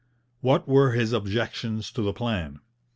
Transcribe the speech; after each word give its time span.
What 0.39 0.67
were 0.67 0.93
his 0.93 1.13
objections 1.13 1.91
to 1.91 2.01
the 2.01 2.11
plan? 2.11 2.61